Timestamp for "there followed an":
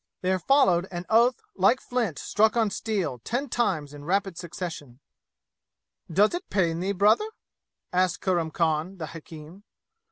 0.21-1.05